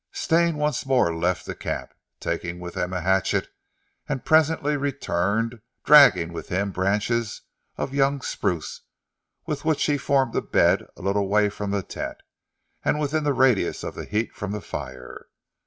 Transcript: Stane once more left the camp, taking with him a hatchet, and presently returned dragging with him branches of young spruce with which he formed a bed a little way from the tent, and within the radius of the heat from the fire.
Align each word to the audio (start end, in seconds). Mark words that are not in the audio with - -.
Stane 0.11 0.55
once 0.57 0.83
more 0.83 1.13
left 1.13 1.45
the 1.45 1.53
camp, 1.53 1.93
taking 2.19 2.59
with 2.59 2.73
him 2.73 2.91
a 2.91 3.01
hatchet, 3.01 3.49
and 4.09 4.25
presently 4.25 4.75
returned 4.75 5.61
dragging 5.85 6.33
with 6.33 6.49
him 6.49 6.71
branches 6.71 7.43
of 7.77 7.93
young 7.93 8.21
spruce 8.21 8.81
with 9.45 9.63
which 9.63 9.85
he 9.85 9.99
formed 9.99 10.35
a 10.35 10.41
bed 10.41 10.87
a 10.97 11.03
little 11.03 11.27
way 11.27 11.49
from 11.49 11.69
the 11.69 11.83
tent, 11.83 12.17
and 12.83 12.99
within 12.99 13.23
the 13.25 13.31
radius 13.33 13.83
of 13.83 13.93
the 13.93 14.05
heat 14.05 14.33
from 14.33 14.53
the 14.53 14.61
fire. 14.61 15.27